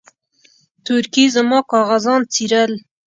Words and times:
تورکي 0.85 1.25
زما 1.35 1.59
کاغذان 1.71 2.21
څيرل. 2.33 2.71